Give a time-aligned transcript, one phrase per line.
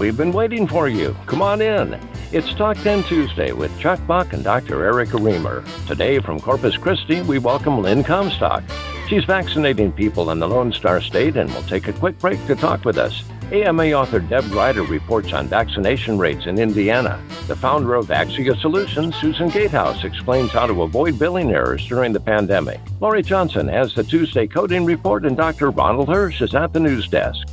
[0.00, 1.16] We've been waiting for you.
[1.26, 2.00] Come on in.
[2.32, 4.82] It's Talk 10 Tuesday with Chuck Buck and Dr.
[4.84, 5.64] Erica Remer.
[5.86, 8.64] Today from Corpus Christi, we welcome Lynn Comstock.
[9.08, 12.56] She's vaccinating people in the Lone Star State and will take a quick break to
[12.56, 13.22] talk with us.
[13.52, 17.22] AMA author Deb Grider reports on vaccination rates in Indiana.
[17.46, 22.18] The founder of Axia Solutions, Susan Gatehouse, explains how to avoid billing errors during the
[22.18, 22.80] pandemic.
[23.00, 25.70] Lori Johnson has the Tuesday coding report, and Dr.
[25.70, 27.46] Ronald Hirsch is at the news desk.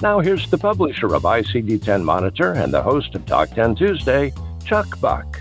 [0.00, 4.32] Now, here's the publisher of ICD 10 Monitor and the host of Talk 10 Tuesday,
[4.64, 5.40] Chuck Buck.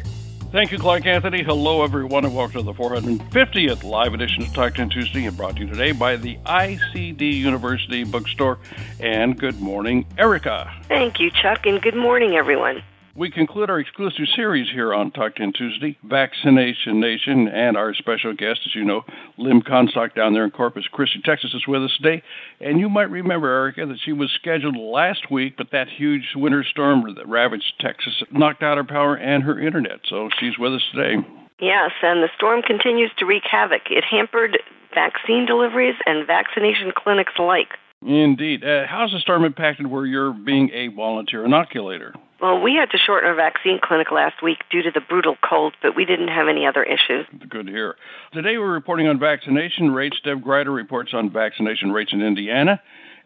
[0.51, 1.43] Thank you, Clark Anthony.
[1.43, 5.57] Hello, everyone, and welcome to the 450th live edition of Talk 10 Tuesday, and brought
[5.57, 8.57] to you today by the ICD University Bookstore.
[8.99, 10.73] And good morning, Erica.
[10.87, 12.81] Thank you, Chuck, and good morning, everyone.
[13.17, 18.35] We conclude our exclusive series here on Talk 10 Tuesday, Vaccination Nation, and our special
[18.35, 19.05] guest, as you know,
[19.39, 22.21] Lynn Comstock down there in Corpus Christi, Texas, is with us today.
[22.61, 26.63] And you might remember, Erica, that she was scheduled last week, but that huge winter
[26.63, 30.01] storm that ravaged Texas knocked out her power and her internet.
[30.07, 31.15] So she's with us today.
[31.59, 33.89] Yes, and the storm continues to wreak havoc.
[33.89, 34.59] It hampered
[34.93, 37.69] vaccine deliveries and vaccination clinics alike.
[38.05, 38.63] Indeed.
[38.63, 42.13] Uh, how's the storm impacted where you're being a volunteer inoculator?
[42.39, 45.73] Well, we had to shorten our vaccine clinic last week due to the brutal cold,
[45.81, 47.25] but we didn't have any other issues.
[47.49, 47.95] Good to hear.
[48.31, 50.17] Today we're reporting on vaccination rates.
[50.23, 52.79] Deb Grider reports on vaccination rates in Indiana,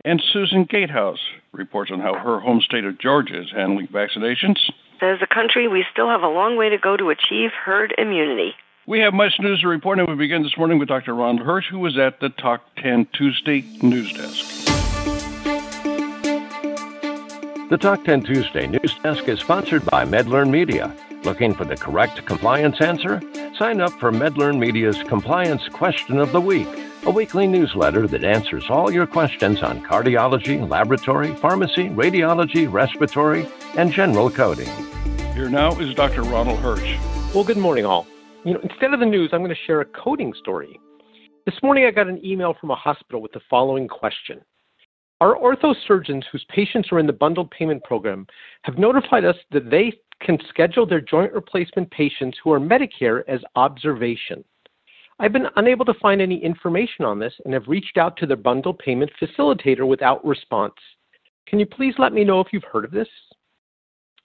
[0.06, 1.20] and Susan Gatehouse
[1.52, 4.58] reports on how her home state of Georgia is handling vaccinations.
[5.02, 8.54] As a country, we still have a long way to go to achieve herd immunity.
[8.88, 11.14] We have much news to report, and we begin this morning with Dr.
[11.16, 14.61] Ronald Hirsch, who was at the Talk 10 Tuesday news desk.
[17.72, 20.94] The Talk 10 Tuesday news desk is sponsored by MedLearn Media.
[21.24, 23.22] Looking for the correct compliance answer?
[23.58, 26.68] Sign up for MedLearn Media's Compliance Question of the Week,
[27.04, 33.94] a weekly newsletter that answers all your questions on cardiology, laboratory, pharmacy, radiology, respiratory, and
[33.94, 34.68] general coding.
[35.34, 36.24] Here now is Dr.
[36.24, 36.98] Ronald Hirsch.
[37.34, 38.06] Well, good morning, all.
[38.44, 40.78] You know, instead of the news, I'm going to share a coding story.
[41.46, 44.42] This morning, I got an email from a hospital with the following question
[45.22, 48.26] our orthosurgeons whose patients are in the bundled payment program
[48.64, 53.40] have notified us that they can schedule their joint replacement patients who are Medicare as
[53.56, 54.44] observation.
[55.20, 58.36] I've been unable to find any information on this and have reached out to their
[58.36, 60.74] bundled payment facilitator without response.
[61.46, 63.08] Can you please let me know if you've heard of this?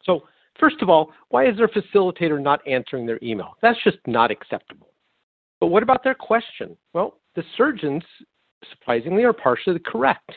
[0.03, 0.23] So,
[0.59, 3.59] first of all, why is their facilitator not answering their email?
[3.61, 4.89] That's just not acceptable.
[5.61, 6.75] But what about their question?
[6.95, 8.03] Well, the surgeons,
[8.71, 10.33] surprisingly, are partially correct.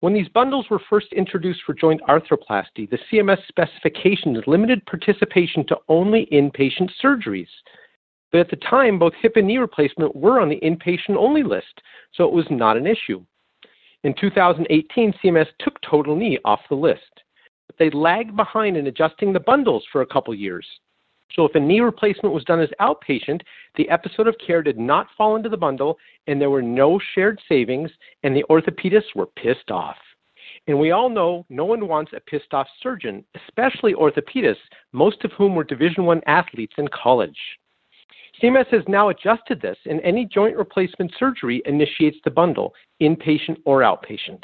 [0.00, 5.78] When these bundles were first introduced for joint arthroplasty, the CMS specifications limited participation to
[5.88, 7.48] only inpatient surgeries.
[8.32, 11.82] But at the time, both hip and knee replacement were on the inpatient only list,
[12.14, 13.22] so it was not an issue.
[14.02, 17.22] In 2018, CMS took total knee off the list,
[17.66, 20.66] but they lagged behind in adjusting the bundles for a couple years.
[21.34, 23.42] So if a knee replacement was done as outpatient,
[23.76, 27.40] the episode of care did not fall into the bundle, and there were no shared
[27.48, 27.90] savings,
[28.22, 29.96] and the orthopedists were pissed off.
[30.66, 34.56] And we all know no one wants a pissed off surgeon, especially orthopedists,
[34.92, 37.38] most of whom were Division One athletes in college.
[38.42, 43.80] CMS has now adjusted this, and any joint replacement surgery initiates the bundle, inpatient or
[43.80, 44.42] outpatient.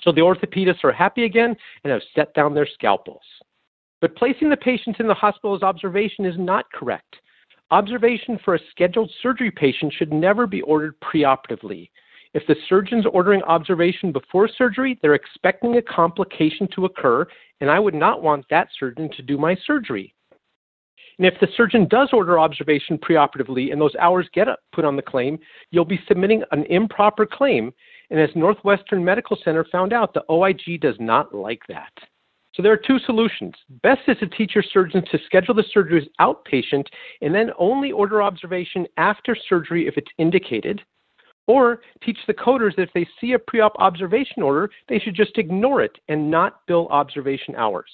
[0.00, 3.22] So the orthopedists are happy again and have set down their scalpels.
[4.00, 7.16] But placing the patients in the hospital as observation is not correct.
[7.70, 11.90] Observation for a scheduled surgery patient should never be ordered preoperatively.
[12.34, 17.26] If the surgeon's ordering observation before surgery, they're expecting a complication to occur,
[17.60, 20.14] and I would not want that surgeon to do my surgery.
[21.18, 25.02] And if the surgeon does order observation preoperatively and those hours get put on the
[25.02, 25.38] claim,
[25.70, 27.72] you'll be submitting an improper claim.
[28.10, 31.92] And as Northwestern Medical Center found out, the OIG does not like that.
[32.58, 33.54] So there are two solutions.
[33.84, 36.86] Best is to teach your surgeons to schedule the surgery as outpatient
[37.22, 40.82] and then only order observation after surgery if it's indicated.
[41.46, 45.14] Or teach the coders that if they see a pre op observation order, they should
[45.14, 47.90] just ignore it and not bill observation hours.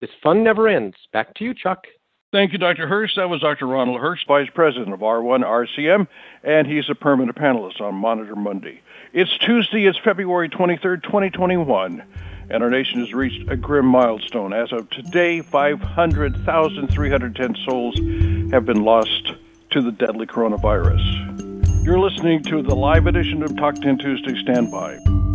[0.00, 0.96] This fun never ends.
[1.12, 1.84] Back to you, Chuck.
[2.32, 2.88] Thank you, Dr.
[2.88, 3.14] Hirsch.
[3.16, 3.66] That was Dr.
[3.66, 6.08] Ronald Hirsch, Vice President of R1 RCM,
[6.42, 8.82] and he's a permanent panelist on Monitor Monday.
[9.12, 12.02] It's Tuesday, it's February 23rd, 2021
[12.48, 14.52] and our nation has reached a grim milestone.
[14.52, 17.96] As of today, 500,310 souls
[18.52, 19.32] have been lost
[19.70, 21.84] to the deadly coronavirus.
[21.84, 25.25] You're listening to the live edition of Talk 10 Tuesday Standby.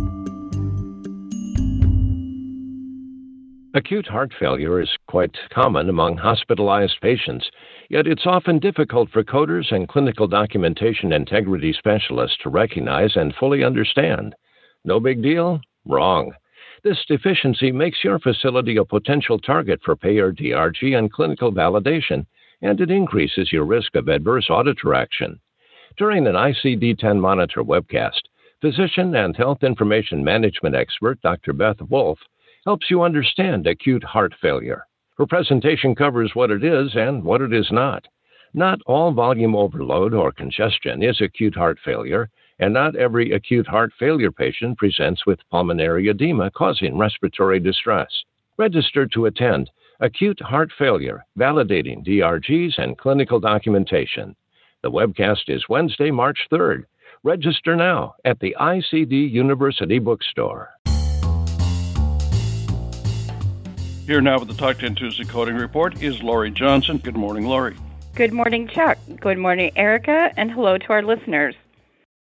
[3.74, 7.50] Acute heart failure is quite common among hospitalized patients,
[7.88, 13.64] yet it's often difficult for coders and clinical documentation integrity specialists to recognize and fully
[13.64, 14.34] understand.
[14.84, 15.58] No big deal?
[15.86, 16.32] Wrong.
[16.84, 22.26] This deficiency makes your facility a potential target for payer DRG and clinical validation,
[22.60, 25.40] and it increases your risk of adverse auditor action.
[25.96, 28.20] During an ICD 10 Monitor webcast,
[28.60, 31.54] physician and health information management expert Dr.
[31.54, 32.18] Beth Wolf
[32.64, 34.86] helps you understand acute heart failure.
[35.18, 38.06] Her presentation covers what it is and what it is not.
[38.54, 42.28] Not all volume overload or congestion is acute heart failure,
[42.58, 48.10] and not every acute heart failure patient presents with pulmonary edema causing respiratory distress.
[48.58, 49.70] Register to attend
[50.00, 54.34] Acute Heart Failure, Validating DRGs and Clinical Documentation.
[54.82, 56.84] The webcast is Wednesday, March 3rd.
[57.22, 60.70] Register now at the ICD University Bookstore.
[64.06, 66.98] Here now with the Talk 10 Tuesday Coding Report is Lori Johnson.
[66.98, 67.76] Good morning, Lori.
[68.16, 68.98] Good morning, Chuck.
[69.20, 71.54] Good morning, Erica, and hello to our listeners.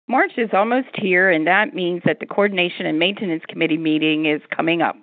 [0.07, 4.41] March is almost here, and that means that the Coordination and Maintenance Committee meeting is
[4.55, 4.95] coming up.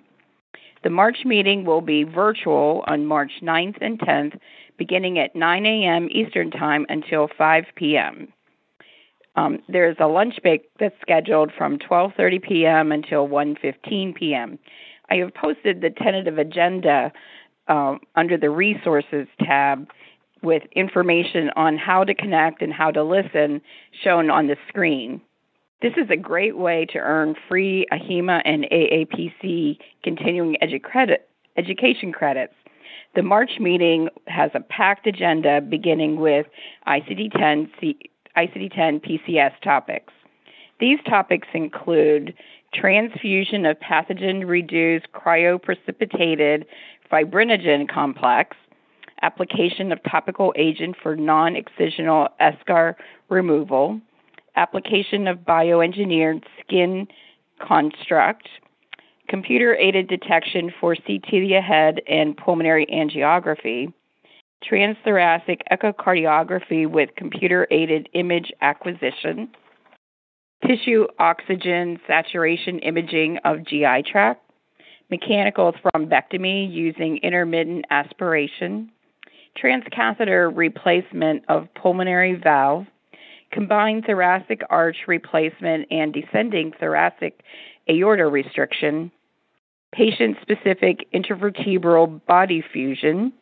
[0.82, 4.38] The March meeting will be virtual on March 9th and 10th,
[4.78, 6.08] beginning at 9 a.m.
[6.10, 8.32] Eastern Time until 5 p.m.
[9.36, 12.92] Um, there's a lunch break that's scheduled from 12:30 p.m.
[12.92, 14.58] until 1:15 p.m.
[15.12, 17.12] I have posted the tentative agenda
[17.68, 19.86] uh, under the Resources tab
[20.42, 23.60] with information on how to connect and how to listen
[24.02, 25.20] shown on the screen.
[25.82, 32.10] This is a great way to earn free AHIMA and AAPC continuing edu- credit, education
[32.10, 32.54] credits.
[33.14, 36.46] The March meeting has a packed agenda beginning with
[36.88, 37.70] ICD 10,
[38.38, 40.14] ICD 10 PCS topics.
[40.80, 42.32] These topics include
[42.74, 46.64] transfusion of pathogen reduced cryoprecipitated
[47.10, 48.56] fibrinogen complex,
[49.20, 52.94] application of topical agent for non excisional eschar
[53.28, 54.00] removal,
[54.56, 57.06] application of bioengineered skin
[57.60, 58.48] construct,
[59.28, 63.92] computer aided detection for CT the head and pulmonary angiography,
[64.68, 69.48] transthoracic echocardiography with computer aided image acquisition,
[70.66, 74.42] tissue oxygen saturation imaging of GI tract,
[75.10, 78.90] mechanical thrombectomy using intermittent aspiration,
[79.62, 82.86] transcatheter replacement of pulmonary valve,
[83.50, 87.42] combined thoracic arch replacement and descending thoracic
[87.88, 89.10] aorta restriction,
[89.92, 93.32] patient specific intervertebral body fusion,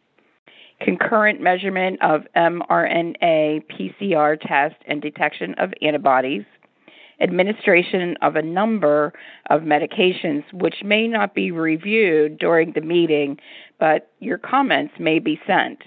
[0.80, 6.44] concurrent measurement of mRNA PCR test and detection of antibodies,
[7.20, 9.12] administration of a number
[9.48, 13.38] of medications which may not be reviewed during the meeting,
[13.78, 15.82] but your comments may be sent.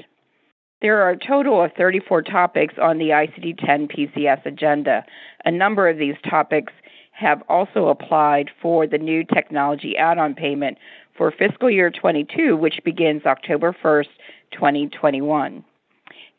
[0.81, 5.05] There are a total of 34 topics on the ICD 10 PCS agenda.
[5.45, 6.73] A number of these topics
[7.11, 10.77] have also applied for the new technology add on payment
[11.15, 14.07] for fiscal year 22, which begins October 1st,
[14.51, 15.63] 2021.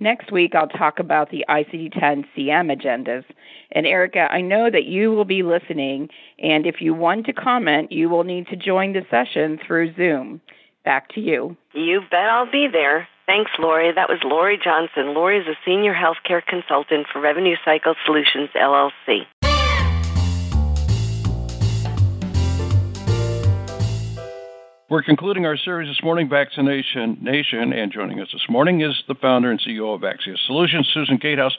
[0.05, 3.25] Next week, I'll talk about the ICD 10 CM agendas.
[3.73, 7.91] And Erica, I know that you will be listening, and if you want to comment,
[7.91, 10.43] you will need to join the session through Zoom.
[10.85, 11.57] Back to you.
[11.73, 13.09] You bet I'll be there.
[13.25, 13.95] Thanks, Lori.
[13.95, 15.15] That was Lori Johnson.
[15.15, 19.25] Lori is a senior healthcare consultant for Revenue Cycle Solutions, LLC.
[24.91, 29.15] We're concluding our series this morning, Vaccination Nation, and joining us this morning is the
[29.15, 31.57] founder and CEO of Axia Solutions, Susan Gatehouse.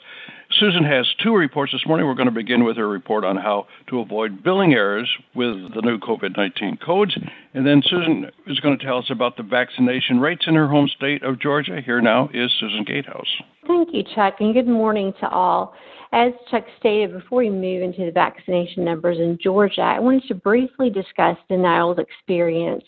[0.60, 2.06] Susan has two reports this morning.
[2.06, 5.82] We're going to begin with her report on how to avoid billing errors with the
[5.82, 7.18] new COVID 19 codes.
[7.52, 10.86] And then Susan is going to tell us about the vaccination rates in her home
[10.86, 11.80] state of Georgia.
[11.84, 13.42] Here now is Susan Gatehouse.
[13.66, 15.74] Thank you, Chuck, and good morning to all.
[16.12, 20.36] As Chuck stated, before we move into the vaccination numbers in Georgia, I wanted to
[20.36, 22.84] briefly discuss denials experience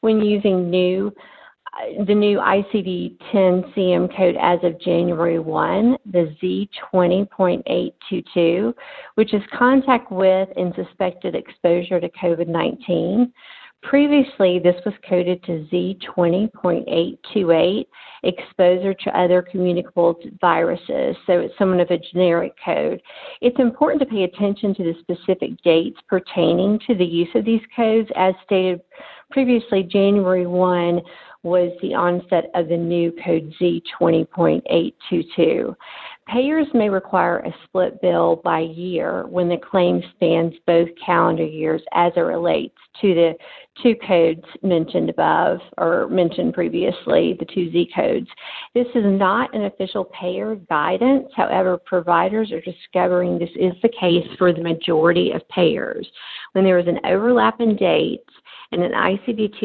[0.00, 1.12] when using new
[1.72, 6.34] uh, the new ICD 10 CM code as of January 1, the
[6.82, 8.74] Z20.822,
[9.14, 13.32] which is contact with and suspected exposure to COVID 19.
[13.82, 17.86] Previously, this was coded to Z20.828,
[18.22, 23.00] exposure to other communicable viruses, so it's somewhat of a generic code.
[23.40, 27.62] It's important to pay attention to the specific dates pertaining to the use of these
[27.74, 28.10] codes.
[28.16, 28.82] As stated
[29.30, 31.00] previously, January 1
[31.42, 35.74] was the onset of the new code Z20.822.
[36.28, 41.82] Payers may require a split bill by year when the claim spans both calendar years
[41.92, 43.34] as it relates to the
[43.82, 48.28] two codes mentioned above or mentioned previously, the two Z codes.
[48.74, 51.26] This is not an official payer guidance.
[51.34, 56.08] However, providers are discovering this is the case for the majority of payers.
[56.52, 58.30] When there is an overlap in dates,
[58.72, 59.58] and an ICD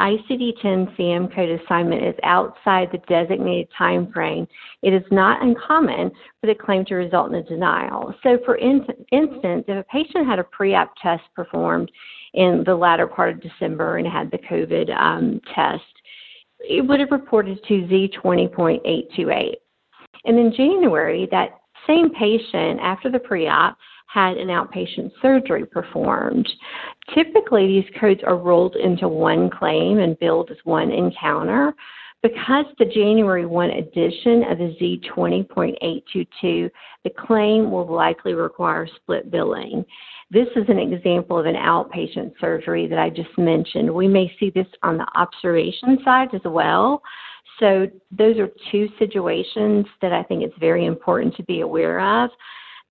[0.00, 4.48] ICD-10 CM code assignment is outside the designated time frame,
[4.82, 8.14] it is not uncommon for the claim to result in a denial.
[8.22, 11.90] So, for in- instance, if a patient had a pre-op test performed
[12.34, 15.82] in the latter part of December and had the COVID um, test,
[16.60, 19.54] it would have reported to Z20.828.
[20.24, 23.76] And in January, that same patient, after the pre-op,
[24.12, 26.48] had an outpatient surgery performed.
[27.14, 31.72] Typically, these codes are rolled into one claim and billed as one encounter.
[32.22, 34.76] Because the January 1 edition of the
[35.18, 36.70] Z20.822,
[37.02, 39.86] the claim will likely require split billing.
[40.30, 43.90] This is an example of an outpatient surgery that I just mentioned.
[43.90, 47.00] We may see this on the observation side as well.
[47.58, 52.30] So, those are two situations that I think it's very important to be aware of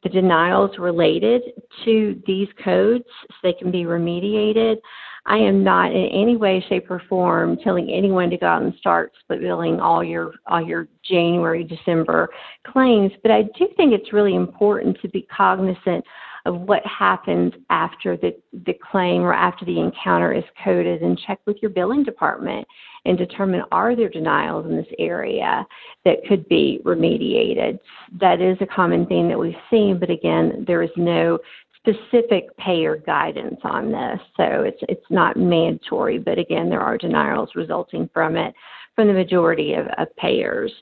[0.03, 1.41] the denials related
[1.85, 4.77] to these codes so they can be remediated.
[5.25, 8.73] I am not in any way, shape, or form telling anyone to go out and
[8.75, 12.29] start split billing all your all your January, December
[12.65, 16.03] claims, but I do think it's really important to be cognizant
[16.46, 21.39] of what happens after the, the claim or after the encounter is coded and check
[21.46, 22.67] with your billing department
[23.05, 25.65] and determine are there denials in this area
[26.05, 27.79] that could be remediated.
[28.19, 31.39] That is a common theme that we've seen, but again, there is no
[31.79, 36.17] specific payer guidance on this, so it's it's not mandatory.
[36.17, 38.53] But again, there are denials resulting from it
[38.96, 40.74] from the majority of, of payers.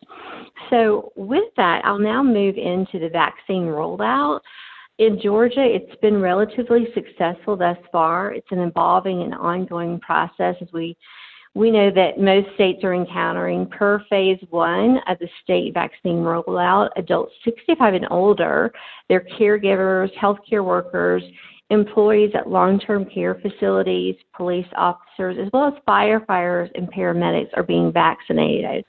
[0.71, 4.39] So with that, I'll now move into the vaccine rollout.
[4.99, 8.33] In Georgia, it's been relatively successful thus far.
[8.33, 10.97] It's an evolving and ongoing process as we
[11.53, 16.89] we know that most states are encountering per phase one of the state vaccine rollout,
[16.97, 18.71] adults 65 and older,
[19.09, 21.23] their caregivers, healthcare workers,
[21.71, 27.63] employees at long term care facilities, police officers, as well as firefighters and paramedics are
[27.63, 28.85] being vaccinated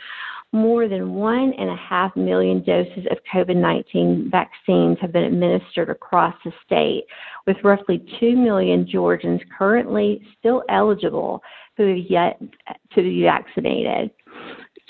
[0.52, 5.90] more than one and a half million doses of COVID 19 vaccines have been administered
[5.90, 7.04] across the state,
[7.46, 11.42] with roughly 2 million Georgians currently still eligible
[11.76, 12.40] who have yet
[12.94, 14.10] to be vaccinated.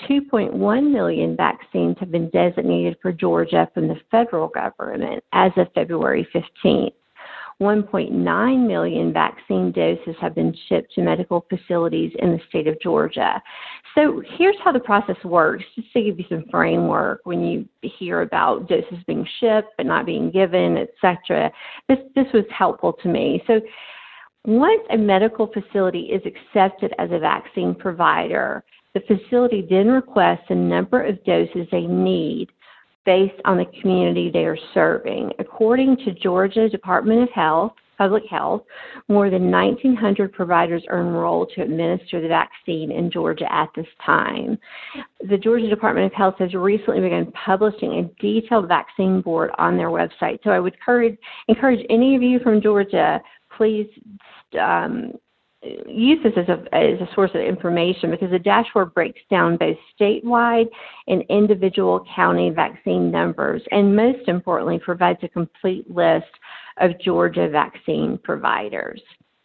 [0.09, 6.27] 2.1 million vaccines have been designated for Georgia from the federal government as of February
[6.33, 6.93] 15th.
[7.61, 13.41] 1.9 million vaccine doses have been shipped to medical facilities in the state of Georgia.
[13.95, 18.21] So here's how the process works, just to give you some framework when you hear
[18.21, 21.51] about doses being shipped but not being given, etc.
[21.89, 23.43] This this was helpful to me.
[23.45, 23.59] So
[24.45, 28.63] once a medical facility is accepted as a vaccine provider,
[28.93, 32.47] the facility then requests a number of doses they need
[33.09, 35.31] based on the community they are serving.
[35.39, 38.61] According to Georgia Department of Health, Public Health,
[39.07, 44.59] more than 1,900 providers are enrolled to administer the vaccine in Georgia at this time.
[45.27, 49.89] The Georgia Department of Health has recently begun publishing a detailed vaccine board on their
[49.89, 50.37] website.
[50.43, 53.19] So I would encourage, encourage any of you from Georgia,
[53.57, 53.87] please
[54.61, 55.13] um,
[55.61, 59.77] use this as a, as a source of information because the dashboard breaks down both
[59.99, 60.67] statewide
[61.07, 66.31] and individual county vaccine numbers, and most importantly, provides a complete list
[66.77, 69.01] of Georgia vaccine providers.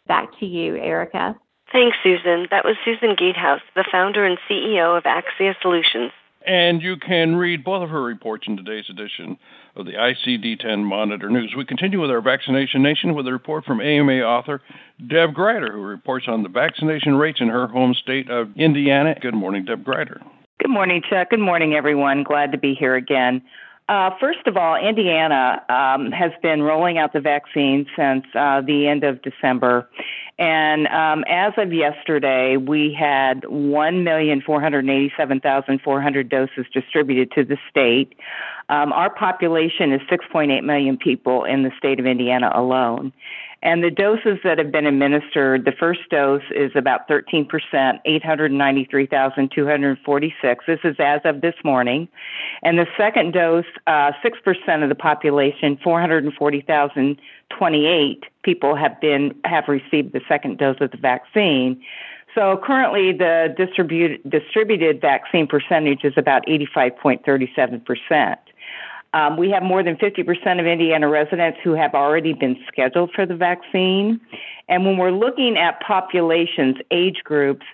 [0.07, 1.35] Back to you, Erica.
[1.71, 2.47] Thanks, Susan.
[2.51, 6.11] That was Susan Gatehouse, the founder and CEO of Axia Solutions.
[6.45, 9.37] And you can read both of her reports in today's edition
[9.75, 11.53] of the ICD 10 Monitor News.
[11.57, 14.61] We continue with our Vaccination Nation with a report from AMA author
[15.05, 19.15] Deb Grider, who reports on the vaccination rates in her home state of Indiana.
[19.19, 20.21] Good morning, Deb Grider.
[20.59, 21.31] Good morning, Chuck.
[21.31, 22.23] Good morning, everyone.
[22.23, 23.41] Glad to be here again.
[23.87, 28.87] Uh, first of all, Indiana um, has been rolling out the vaccine since uh, the
[28.87, 29.87] end of December.
[30.39, 38.15] And um, as of yesterday, we had 1,487,400 doses distributed to the state.
[38.69, 43.11] Um, our population is 6.8 million people in the state of Indiana alone.
[43.65, 47.47] And the doses that have been administered, the first dose is about 13%,
[48.05, 50.65] 893,246.
[50.67, 52.07] This is as of this morning.
[52.61, 60.13] And the second dose, uh, 6% of the population, 440,028 people have been have received
[60.13, 61.81] the second dose of the vaccine.
[62.35, 68.39] So currently, the distribute, distributed vaccine percentage is about 85.37 percent.
[69.15, 73.25] Um, we have more than 50% of Indiana residents who have already been scheduled for
[73.25, 74.19] the vaccine.
[74.67, 77.65] And when we're looking at populations, age groups,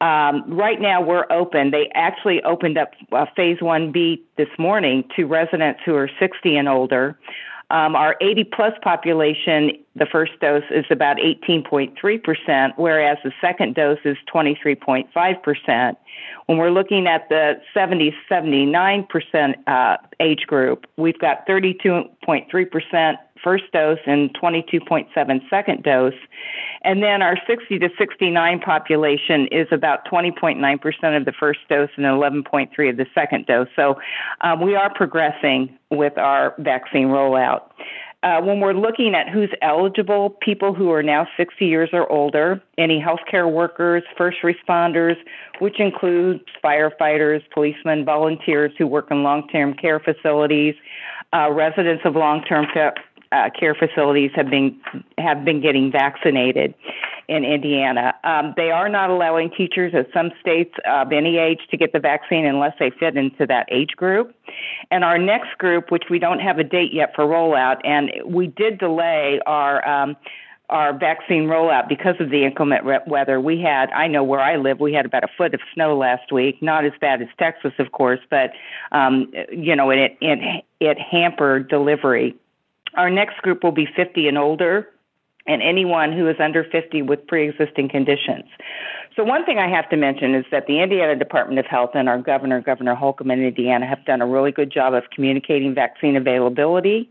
[0.00, 1.72] um, right now we're open.
[1.72, 6.68] They actually opened up uh, phase 1B this morning to residents who are 60 and
[6.68, 7.18] older.
[7.74, 13.98] Um, our 80 plus population, the first dose is about 18.3%, whereas the second dose
[14.04, 15.96] is 23.5%.
[16.46, 23.98] When we're looking at the 70 79% uh, age group, we've got 32.3% first dose
[24.06, 26.14] and 22.7 second dose.
[26.82, 32.06] And then our 60 to 69 population is about 20.9% of the first dose and
[32.06, 33.68] 11.3 of the second dose.
[33.76, 34.00] So
[34.40, 37.62] um, we are progressing with our vaccine rollout.
[38.24, 42.58] Uh, when we're looking at who's eligible, people who are now 60 years or older,
[42.78, 45.16] any healthcare workers, first responders,
[45.58, 50.74] which includes firefighters, policemen, volunteers who work in long term care facilities,
[51.34, 52.66] uh, residents of long term
[53.34, 54.80] uh, care facilities have been
[55.18, 56.74] have been getting vaccinated
[57.26, 58.14] in Indiana.
[58.22, 61.98] Um, they are not allowing teachers at some states of any age to get the
[61.98, 64.34] vaccine unless they fit into that age group.
[64.90, 68.46] And our next group, which we don't have a date yet for rollout, and we
[68.46, 70.16] did delay our um,
[70.70, 73.38] our vaccine rollout because of the inclement weather.
[73.38, 76.32] We had, I know where I live, we had about a foot of snow last
[76.32, 76.62] week.
[76.62, 78.52] Not as bad as Texas, of course, but
[78.92, 82.36] um, you know, it it it hampered delivery
[82.96, 84.88] our next group will be 50 and older,
[85.46, 88.44] and anyone who is under 50 with pre existing conditions.
[89.16, 92.08] So, one thing I have to mention is that the Indiana Department of Health and
[92.08, 96.16] our governor, Governor Holcomb in Indiana, have done a really good job of communicating vaccine
[96.16, 97.08] availability.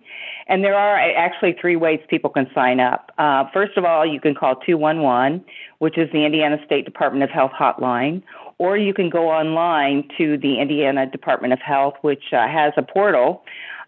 [0.47, 3.11] And there are actually three ways people can sign up.
[3.17, 5.45] Uh, first of all, you can call 211,
[5.79, 8.21] which is the Indiana State Department of Health hotline,
[8.57, 12.83] or you can go online to the Indiana Department of Health, which uh, has a
[12.83, 13.43] portal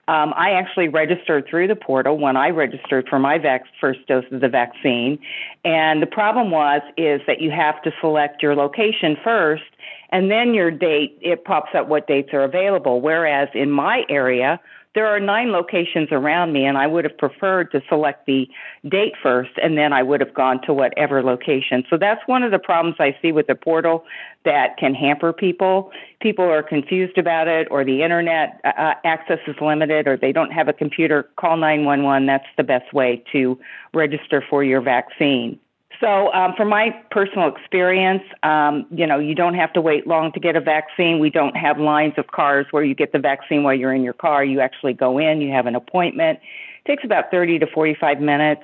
[0.08, 4.26] um, I actually registered through the portal when I registered for my vac- first dose
[4.32, 5.18] of the vaccine,
[5.64, 9.64] and the problem was is that you have to select your location first,
[10.12, 11.18] and then your date.
[11.22, 13.02] It pops up what dates are available.
[13.02, 14.60] Whereas in my area,
[14.96, 18.48] there are nine locations around me, and I would have preferred to select the
[18.88, 21.84] date first, and then I would have gone to whatever location.
[21.90, 24.06] So that's one of the problems I see with the portal
[24.46, 25.92] that can hamper people.
[26.22, 30.32] People are confused about it, or the internet uh, uh access is limited, or they
[30.32, 31.30] don't have a computer.
[31.36, 32.26] Call 911.
[32.26, 33.60] That's the best way to
[33.94, 35.60] register for your vaccine.
[36.00, 40.32] So, um, from my personal experience, um, you know, you don't have to wait long
[40.34, 41.20] to get a vaccine.
[41.20, 44.14] We don't have lines of cars where you get the vaccine while you're in your
[44.14, 44.44] car.
[44.44, 46.40] You actually go in, you have an appointment.
[46.84, 48.64] It takes about 30 to 45 minutes.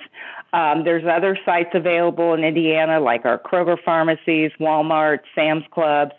[0.53, 6.11] Um, there's other sites available in Indiana, like our Kroger pharmacies, Walmart, Sam's Clubs.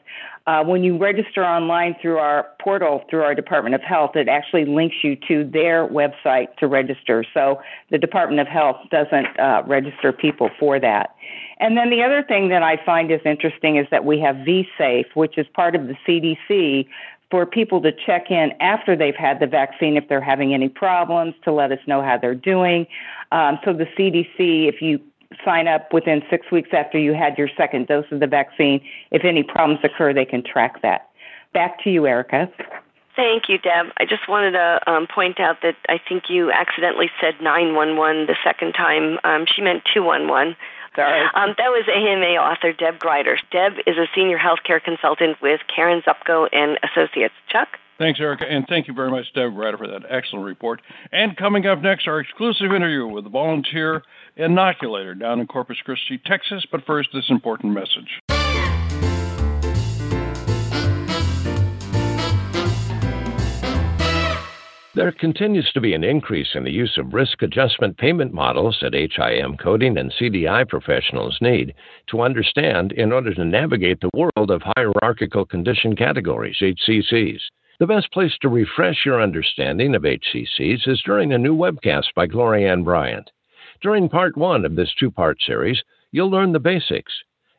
[0.44, 4.64] Uh, when you register online through our portal, through our Department of Health, it actually
[4.64, 7.24] links you to their website to register.
[7.32, 11.14] So the Department of Health doesn't uh, register people for that.
[11.60, 15.14] And then the other thing that I find is interesting is that we have VSafe,
[15.14, 16.88] which is part of the CDC
[17.32, 21.34] for people to check in after they've had the vaccine if they're having any problems
[21.42, 22.86] to let us know how they're doing.
[23.32, 25.00] Um, so the CDC, if you
[25.44, 28.80] sign up within six weeks after you had your second dose of the vaccine.
[29.10, 31.08] If any problems occur, they can track that.
[31.54, 32.50] Back to you, Erica.
[33.14, 33.86] Thank you, Deb.
[33.98, 38.36] I just wanted to um, point out that I think you accidentally said 911 the
[38.42, 39.18] second time.
[39.24, 40.56] Um, she meant 211.
[40.94, 41.22] Sorry.
[41.34, 43.38] Um, that was AMA author Deb Grider.
[43.50, 47.34] Deb is a senior healthcare consultant with Karen Zupko and Associates.
[47.48, 47.78] Chuck?
[47.98, 50.82] Thanks, Erica, and thank you very much, Deb Grider, for that excellent report.
[51.12, 54.02] And coming up next, our exclusive interview with a volunteer
[54.36, 56.66] inoculator down in Corpus Christi, Texas.
[56.70, 58.20] But first, this important message.
[64.94, 68.92] There continues to be an increase in the use of risk adjustment payment models that
[68.92, 71.72] HIM coding and CDI professionals need
[72.08, 77.40] to understand in order to navigate the world of hierarchical condition categories, HCCs.
[77.78, 82.26] The best place to refresh your understanding of HCCs is during a new webcast by
[82.26, 83.30] Gloryanne Bryant.
[83.80, 87.14] During part one of this two part series, you'll learn the basics.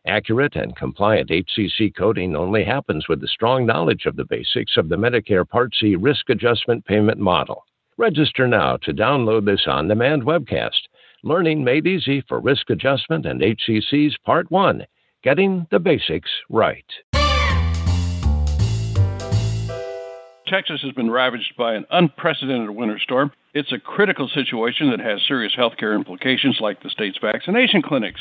[0.05, 4.89] Accurate and compliant HCC coding only happens with the strong knowledge of the basics of
[4.89, 7.63] the Medicare Part C risk adjustment payment model.
[7.97, 10.89] Register now to download this on demand webcast.
[11.23, 14.85] Learning Made Easy for Risk Adjustment and HCCs Part 1
[15.23, 16.83] Getting the Basics Right.
[20.47, 23.31] Texas has been ravaged by an unprecedented winter storm.
[23.53, 28.19] It's a critical situation that has serious health care implications, like the state's vaccination clinics.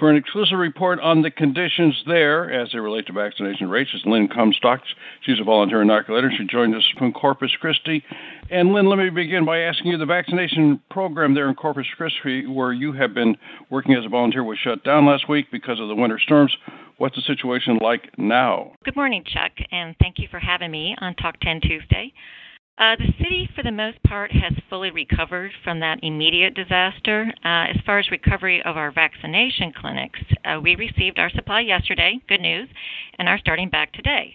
[0.00, 4.00] For an exclusive report on the conditions there as they relate to vaccination rates is
[4.06, 4.80] Lynn Comstock.
[5.26, 6.32] She's a volunteer inoculator.
[6.34, 8.02] She joined us from Corpus Christi.
[8.50, 12.46] And Lynn, let me begin by asking you the vaccination program there in Corpus Christi,
[12.46, 13.36] where you have been
[13.68, 16.56] working as a volunteer, was shut down last week because of the winter storms.
[16.96, 18.72] What's the situation like now?
[18.86, 22.14] Good morning, Chuck, and thank you for having me on Talk 10 Tuesday.
[22.80, 27.30] Uh, the city, for the most part, has fully recovered from that immediate disaster.
[27.44, 32.18] Uh, as far as recovery of our vaccination clinics, uh, we received our supply yesterday,
[32.26, 32.70] good news,
[33.18, 34.34] and are starting back today.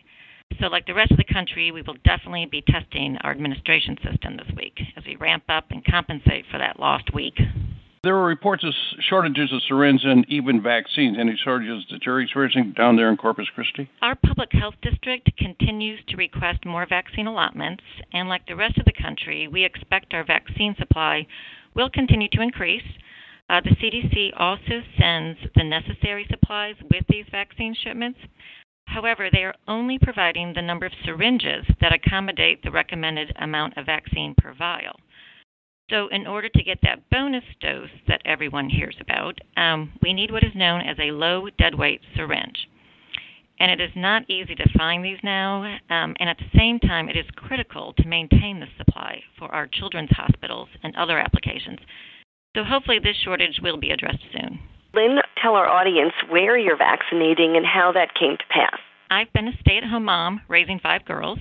[0.61, 4.37] So, like the rest of the country, we will definitely be testing our administration system
[4.37, 7.39] this week as we ramp up and compensate for that lost week.
[8.05, 8.71] There were reports of
[9.09, 11.17] shortages of syringes and even vaccines.
[11.19, 13.89] Any shortages that you're experiencing down there in Corpus Christi?
[14.03, 17.81] Our public health district continues to request more vaccine allotments,
[18.13, 21.25] and like the rest of the country, we expect our vaccine supply
[21.73, 22.85] will continue to increase.
[23.49, 28.19] Uh, the CDC also sends the necessary supplies with these vaccine shipments.
[28.85, 33.87] However, they are only providing the number of syringes that accommodate the recommended amount of
[33.87, 34.99] vaccine per vial.
[35.89, 40.31] So, in order to get that bonus dose that everyone hears about, um, we need
[40.31, 42.67] what is known as a low deadweight syringe.
[43.59, 47.07] And it is not easy to find these now, um, and at the same time,
[47.07, 51.79] it is critical to maintain the supply for our children's hospitals and other applications.
[52.55, 54.59] So, hopefully, this shortage will be addressed soon.
[54.95, 58.79] Lynn, tell our audience where you're vaccinating and how that came to pass.
[59.11, 61.37] I've been a stay at home mom raising five girls.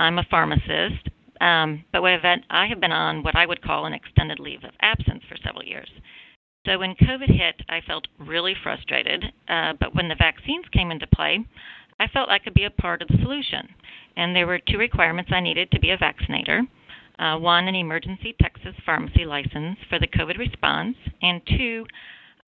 [0.00, 1.08] I'm a pharmacist.
[1.40, 5.22] Um, but I have been on what I would call an extended leave of absence
[5.28, 5.88] for several years.
[6.66, 9.24] So when COVID hit, I felt really frustrated.
[9.48, 11.38] Uh, but when the vaccines came into play,
[12.00, 13.68] I felt I could be a part of the solution.
[14.16, 16.62] And there were two requirements I needed to be a vaccinator.
[17.18, 21.84] Uh, one, an emergency Texas pharmacy license for the COVID response, and two,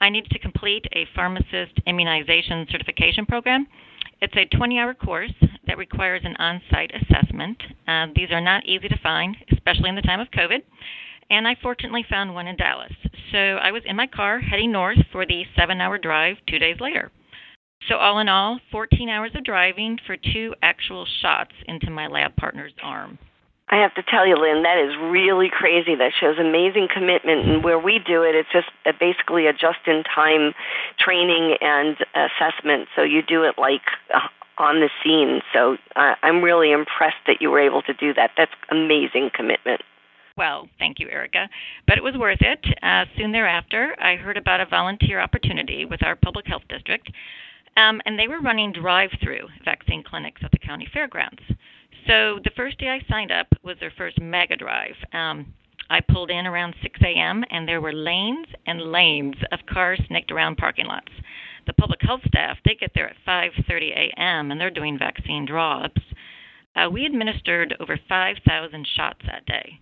[0.01, 3.67] I needed to complete a pharmacist immunization certification program
[4.21, 5.33] it's a 20 hour course
[5.67, 7.63] that requires an on site assessment.
[7.89, 10.63] Uh, these are not easy to find, especially in the time of COVID.
[11.31, 12.93] And I fortunately found one in Dallas.
[13.33, 16.77] So I was in my car heading north for the seven hour drive two days
[16.81, 17.11] later.
[17.89, 22.37] So, all in all, 14 hours of driving for two actual shots into my lab
[22.37, 23.19] partner's arm.
[23.71, 25.95] I have to tell you, Lynn, that is really crazy.
[25.95, 27.49] That shows amazing commitment.
[27.49, 30.55] And where we do it, it's just basically a just in time
[30.99, 32.89] training and assessment.
[32.97, 34.27] So you do it like uh,
[34.59, 35.41] on the scene.
[35.53, 38.33] So I'm really impressed that you were able to do that.
[38.37, 39.83] That's amazing commitment.
[40.37, 41.49] Well, thank you, Erica.
[41.87, 42.65] But it was worth it.
[42.83, 47.11] Uh, soon thereafter, I heard about a volunteer opportunity with our public health district,
[47.77, 51.43] um, and they were running drive through vaccine clinics at the county fairgrounds.
[52.11, 54.97] So the first day I signed up was their first mega drive.
[55.13, 55.55] Um,
[55.91, 57.45] I pulled in around 6 a.m.
[57.53, 61.13] and there were lanes and lanes of cars snaked around parking lots.
[61.69, 64.51] The public health staff they get there at 5:30 a.m.
[64.51, 66.03] and they're doing vaccine draw-ups.
[66.75, 69.79] Uh, we administered over 5,000 shots that day.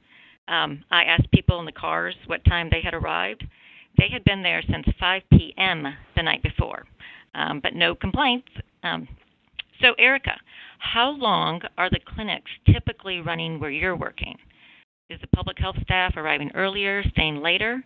[0.48, 3.42] Um, I asked people in the cars what time they had arrived.
[3.96, 5.94] They had been there since 5 p.m.
[6.14, 6.84] the night before,
[7.34, 8.48] um, but no complaints.
[8.82, 9.08] Um,
[9.80, 10.36] so, Erica,
[10.78, 14.36] how long are the clinics typically running where you're working?
[15.10, 17.82] Is the public health staff arriving earlier, staying later?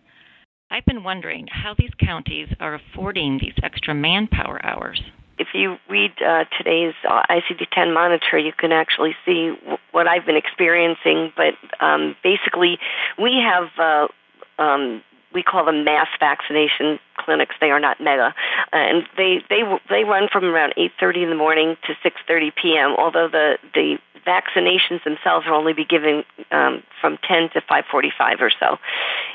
[0.71, 5.01] I've been wondering how these counties are affording these extra manpower hours.
[5.37, 10.07] If you read uh, today's uh, ICD 10 monitor, you can actually see w- what
[10.07, 11.31] I've been experiencing.
[11.35, 12.77] But um, basically,
[13.21, 15.03] we have uh, um,
[15.33, 17.55] we call them mass vaccination clinics.
[17.59, 18.33] They are not mega,
[18.71, 22.95] uh, and they they they run from around 8:30 in the morning to 6:30 p.m.
[22.97, 28.51] Although the the vaccinations themselves will only be given um, from 10 to 5:45 or
[28.59, 28.77] so,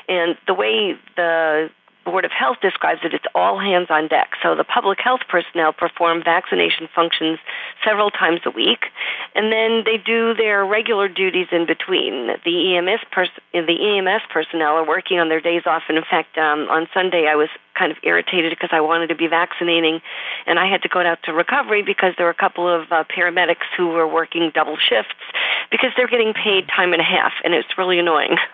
[0.07, 1.69] and the way the
[2.09, 4.31] Board of Health describes it, it's all hands on deck.
[4.41, 7.39] So the public health personnel perform vaccination functions
[7.83, 8.85] several times a week,
[9.35, 12.27] and then they do their regular duties in between.
[12.43, 16.37] The EMS pers- the EMS personnel are working on their days off, and in fact,
[16.37, 20.01] um, on Sunday I was kind of irritated because I wanted to be vaccinating,
[20.45, 23.05] and I had to go out to recovery because there were a couple of uh,
[23.05, 25.15] paramedics who were working double shifts
[25.71, 28.37] because they're getting paid time and a half, and it's really annoying.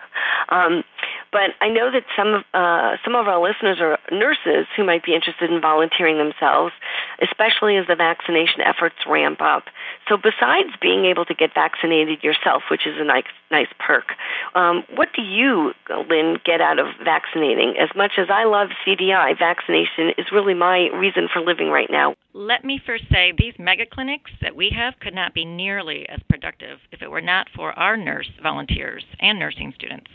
[0.48, 0.84] Um,
[1.32, 5.14] but I know that some uh, some of our listeners are nurses who might be
[5.14, 6.72] interested in volunteering themselves,
[7.22, 9.64] especially as the vaccination efforts ramp up.
[10.08, 14.12] So, besides being able to get vaccinated yourself, which is a nice nice perk,
[14.54, 15.72] um, what do you,
[16.08, 17.74] Lynn, get out of vaccinating?
[17.78, 22.14] As much as I love CDI, vaccination is really my reason for living right now.
[22.32, 26.20] Let me first say these mega clinics that we have could not be nearly as
[26.28, 30.10] productive if it were not for our nurse volunteers and nursing students.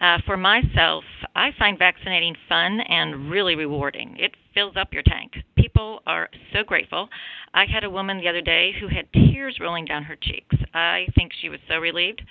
[0.00, 1.04] Uh, for myself,
[1.34, 4.16] I find vaccinating fun and really rewarding.
[4.18, 5.32] It fills up your tank.
[5.56, 7.08] People are so grateful.
[7.54, 10.54] I had a woman the other day who had tears rolling down her cheeks.
[10.74, 12.22] I think she was so relieved.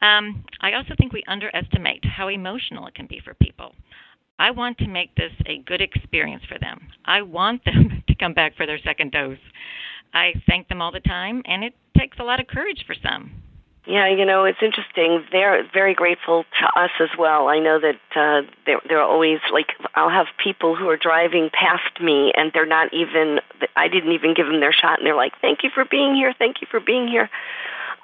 [0.00, 3.74] Um, I also think we underestimate how emotional it can be for people.
[4.38, 6.88] I want to make this a good experience for them.
[7.04, 9.38] I want them to come back for their second dose.
[10.12, 13.43] I thank them all the time, and it takes a lot of courage for some.
[13.86, 15.22] Yeah, you know, it's interesting.
[15.30, 17.48] They're very grateful to us as well.
[17.48, 22.00] I know that uh, they're, they're always like, I'll have people who are driving past
[22.00, 23.40] me and they're not even,
[23.76, 26.32] I didn't even give them their shot, and they're like, thank you for being here,
[26.38, 27.28] thank you for being here.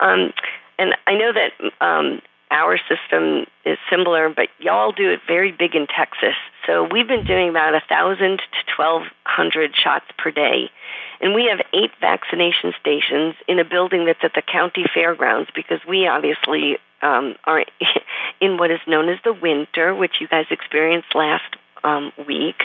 [0.00, 0.34] Um,
[0.78, 5.74] and I know that um, our system is similar, but y'all do it very big
[5.74, 6.34] in Texas.
[6.66, 10.70] So we've been doing about a thousand to twelve hundred shots per day,
[11.20, 15.80] and we have eight vaccination stations in a building that's at the county fairgrounds because
[15.88, 17.64] we obviously um, are
[18.40, 22.56] in what is known as the winter, which you guys experienced last um, week,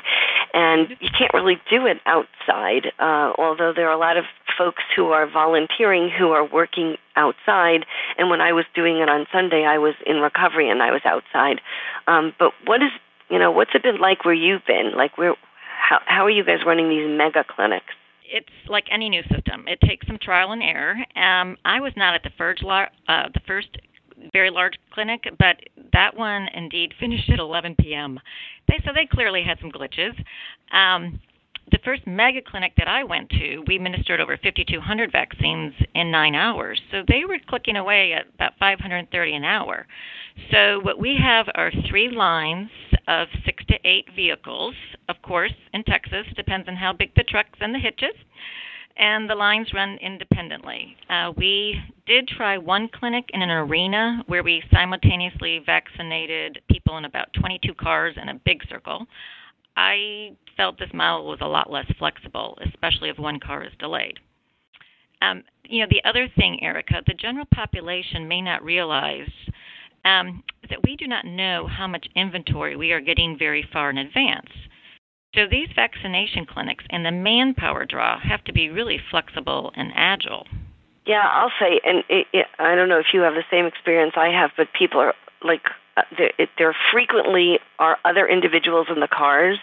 [0.54, 2.88] and you can't really do it outside.
[3.00, 4.26] Uh, although there are a lot of
[4.58, 7.86] folks who are volunteering who are working outside,
[8.18, 11.02] and when I was doing it on Sunday, I was in recovery and I was
[11.06, 11.62] outside.
[12.08, 12.92] Um, but what is
[13.30, 14.92] you know what's it been like where you've been?
[14.96, 15.36] Like where
[15.80, 17.94] how how are you guys running these mega clinics?
[18.28, 19.66] it's like any new system.
[19.68, 20.96] It takes some trial and error.
[21.16, 23.70] Um, I was not at the first, uh, the first
[24.34, 25.58] very large clinic, but
[25.94, 28.20] that one indeed finished at 11 p.m.
[28.68, 30.14] They so they clearly had some glitches.
[30.72, 31.20] Um,
[31.72, 36.36] the first mega clinic that I went to, we administered over 5,200 vaccines in nine
[36.36, 36.80] hours.
[36.92, 39.88] So they were clicking away at about 530 an hour.
[40.52, 42.70] So what we have are three lines
[43.08, 44.76] of six to eight vehicles.
[45.10, 48.16] Of course, in Texas, depends on how big the trucks and the hitches
[48.98, 50.96] and the lines run independently.
[51.10, 57.06] Uh, we did try one clinic in an arena where we simultaneously vaccinated people in
[57.06, 59.06] about 22 cars in a big circle.
[59.76, 64.20] I felt this model was a lot less flexible, especially if one car is delayed.
[65.22, 69.30] Um, you know, the other thing, Erica, the general population may not realize
[70.06, 73.98] um, that we do not know how much inventory we are getting very far in
[73.98, 74.50] advance.
[75.36, 80.48] So these vaccination clinics and the manpower draw have to be really flexible and agile.
[81.06, 84.14] Yeah, I'll say, and it, it, I don't know if you have the same experience
[84.16, 85.62] I have, but people are like
[85.98, 89.60] uh, there, there frequently are other individuals in the cars,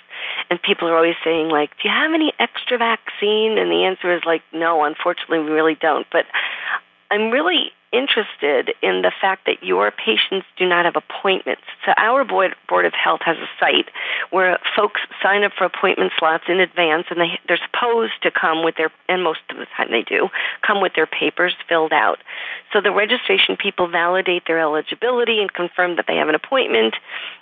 [0.50, 4.14] and people are always saying like, "Do you have any extra vaccine?" And the answer
[4.14, 6.26] is like, "No, unfortunately, we really don't." But
[7.10, 11.62] I'm really interested in the fact that your patients do not have appointments.
[11.84, 13.90] So our board, board of health has a site
[14.30, 18.64] where folks sign up for appointment slots in advance and they, they're supposed to come
[18.64, 20.28] with their, and most of the time they do,
[20.66, 22.18] come with their papers filled out.
[22.72, 26.94] So the registration people validate their eligibility and confirm that they have an appointment.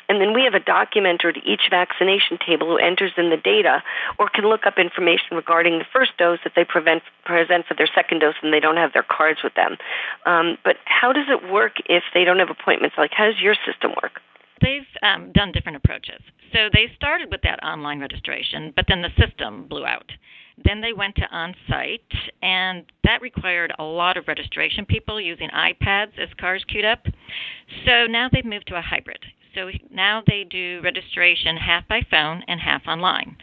[0.09, 3.83] And then we have a documenter to each vaccination table who enters in the data
[4.19, 7.89] or can look up information regarding the first dose that they prevent, present for their
[7.95, 9.77] second dose and they don't have their cards with them.
[10.27, 12.97] Um, but how does it work if they don't have appointments?
[12.99, 14.21] Like, how does your system work?
[14.61, 16.21] They've um, done different approaches.
[16.53, 20.11] So they started with that online registration, but then the system blew out.
[20.63, 25.49] Then they went to on site, and that required a lot of registration people using
[25.51, 27.07] iPads as cars queued up.
[27.87, 29.25] So now they've moved to a hybrid.
[29.55, 33.37] So now they do registration half by phone and half online.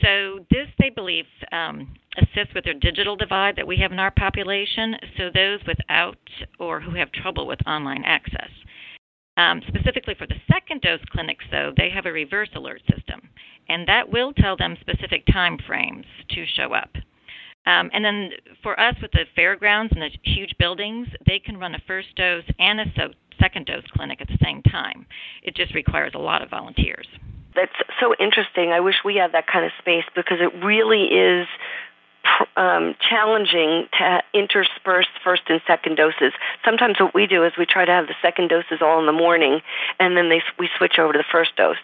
[0.00, 4.10] So this, they believe, um, assists with their digital divide that we have in our
[4.10, 4.96] population.
[5.16, 6.18] So those without
[6.58, 8.50] or who have trouble with online access.
[9.36, 13.20] Um, specifically for the second dose clinics, though, they have a reverse alert system,
[13.68, 16.90] and that will tell them specific time frames to show up.
[17.66, 18.30] Um, and then
[18.62, 22.44] for us with the fairgrounds and the huge buildings, they can run a first dose
[22.58, 25.06] and a so- second dose clinic at the same time.
[25.42, 27.06] It just requires a lot of volunteers.
[27.54, 28.72] That's so interesting.
[28.72, 31.46] I wish we had that kind of space because it really is
[32.56, 36.32] um, challenging to intersperse first and second doses.
[36.64, 39.12] Sometimes what we do is we try to have the second doses all in the
[39.12, 39.60] morning,
[40.00, 41.76] and then they we switch over to the first dose.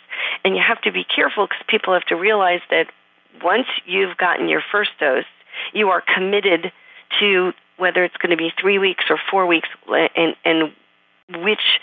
[0.44, 2.86] And you have to be careful because people have to realize that
[3.42, 5.24] once you've gotten your first dose,
[5.72, 6.72] you are committed
[7.20, 9.68] to whether it's going to be three weeks or four weeks,
[10.16, 10.72] and and
[11.42, 11.80] which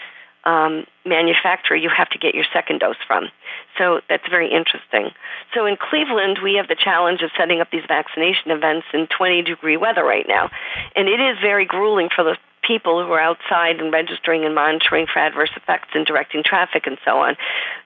[0.47, 3.27] um, manufacturer you have to get your second dose from.
[3.77, 5.11] So that's very interesting.
[5.53, 9.43] So in Cleveland, we have the challenge of setting up these vaccination events in 20
[9.43, 10.49] degree weather right now.
[10.95, 15.05] And it is very grueling for the people who are outside and registering and monitoring
[15.11, 17.35] for adverse effects and directing traffic and so on.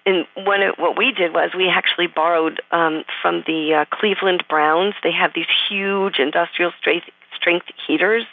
[0.06, 4.44] And when it, what we did was we actually borrowed um, from the uh, Cleveland
[4.50, 4.94] Browns.
[5.04, 7.08] They have these huge industrial strength
[7.42, 8.24] strength heaters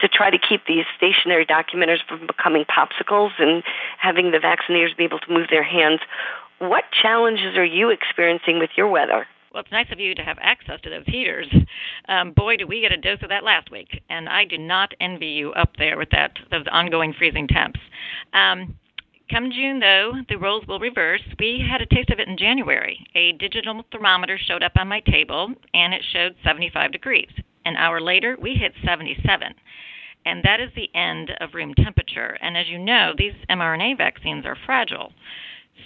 [0.00, 3.62] to try to keep these stationary documenters from becoming popsicles and
[3.98, 6.00] having the vaccinators be able to move their hands.
[6.58, 9.26] What challenges are you experiencing with your weather?
[9.52, 11.46] Well, it's nice of you to have access to those heaters.
[12.08, 14.92] Um, boy, did we get a dose of that last week, and I do not
[15.00, 17.80] envy you up there with that those ongoing freezing temps.
[18.34, 18.76] Um,
[19.30, 21.22] Come June, though, the roles will reverse.
[21.40, 23.04] We had a taste of it in January.
[23.16, 27.28] A digital thermometer showed up on my table, and it showed 75 degrees.
[27.66, 29.52] An hour later, we hit 77.
[30.24, 32.36] and that is the end of room temperature.
[32.42, 35.12] And as you know, these mRNA vaccines are fragile.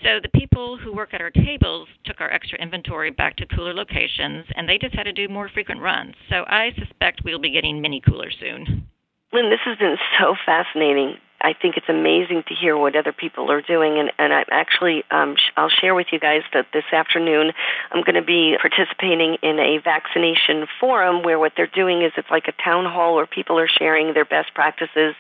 [0.03, 3.75] So the people who work at our tables took our extra inventory back to cooler
[3.75, 6.15] locations, and they just had to do more frequent runs.
[6.31, 8.87] So I suspect we'll be getting mini coolers soon.
[9.33, 11.17] Lynn, this has been so fascinating.
[11.41, 15.05] I think it's amazing to hear what other people are doing, and, and I'm actually
[15.11, 17.53] um, sh- I'll share with you guys that this afternoon
[17.91, 22.31] I'm going to be participating in a vaccination forum where what they're doing is it's
[22.31, 25.15] like a town hall where people are sharing their best practices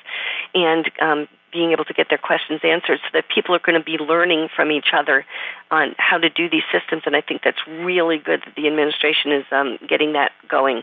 [0.54, 3.84] and um, being able to get their questions answered so that people are going to
[3.84, 5.24] be learning from each other
[5.70, 7.02] on how to do these systems.
[7.06, 10.82] And I think that's really good that the administration is um, getting that going.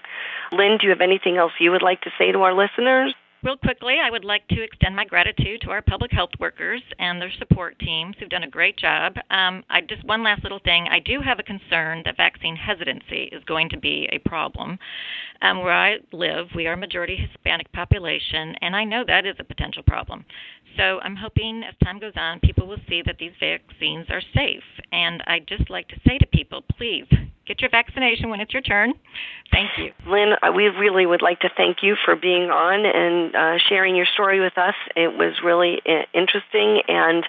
[0.51, 3.13] Lynn, do you have anything else you would like to say to our listeners?
[3.43, 7.21] Real quickly, I would like to extend my gratitude to our public health workers and
[7.21, 9.13] their support teams who've done a great job.
[9.29, 10.87] Um, I just one last little thing.
[10.89, 14.79] I do have a concern that vaccine hesitancy is going to be a problem.
[15.43, 19.35] Um, where I live, we are a majority Hispanic population, and I know that is
[19.37, 20.25] a potential problem.
[20.77, 24.63] So I'm hoping as time goes on, people will see that these vaccines are safe.
[24.91, 27.05] And I'd just like to say to people, please
[27.47, 28.93] get your vaccination when it's your turn.
[29.51, 29.91] Thank you.
[30.05, 33.95] Lynn, uh, we really would like to thank you for being on and uh, sharing
[33.95, 34.75] your story with us.
[34.95, 37.23] It was really uh, interesting, and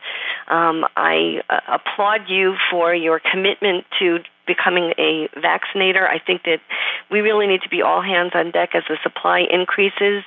[0.49, 6.09] um, I uh, applaud you for your commitment to becoming a vaccinator.
[6.09, 6.61] I think that
[7.11, 10.25] we really need to be all hands on deck as the supply increases.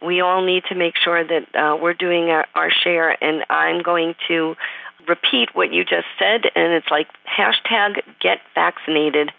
[0.00, 3.82] We all need to make sure that uh, we're doing our, our share, and I'm
[3.82, 4.54] going to
[5.08, 9.32] repeat what you just said, and it's like hashtag get vaccinated.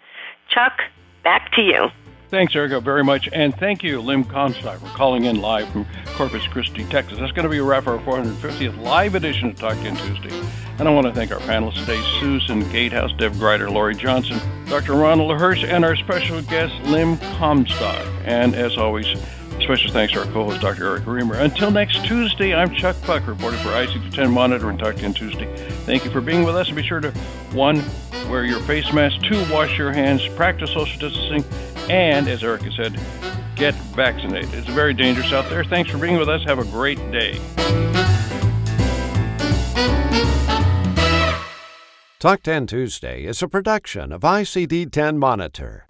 [0.50, 0.82] Chuck,
[1.22, 1.88] back to you.
[2.34, 3.28] Thanks, Erica, very much.
[3.32, 7.20] And thank you, Lynn Comstock, for calling in live from Corpus Christi, Texas.
[7.20, 10.44] That's going to be a wrap for our 450th live edition of Talk 10 Tuesday.
[10.80, 14.94] And I want to thank our panelists today, Susan Gatehouse, Deb Greider, Lori Johnson, Dr.
[14.94, 18.04] Ronald Hirsch, and our special guest, Lynn Comstock.
[18.24, 19.06] And as always,
[19.60, 20.84] Special thanks to our co-host, Dr.
[20.84, 21.40] Erica Remer.
[21.40, 25.46] Until next Tuesday, I'm Chuck Buck, reporting for ICD-10 Monitor and Talk 10 Tuesday.
[25.86, 27.12] Thank you for being with us, and be sure to,
[27.52, 27.82] one,
[28.28, 31.44] wear your face mask, two, wash your hands, practice social distancing,
[31.90, 32.98] and, as Erica said,
[33.56, 34.52] get vaccinated.
[34.54, 35.64] It's very dangerous out there.
[35.64, 36.42] Thanks for being with us.
[36.44, 37.40] Have a great day.
[42.18, 45.86] Talk 10 Tuesday is a production of ICD 10 Monitor.